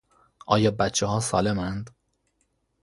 [0.47, 1.89] آیا بچها سَالم اند؟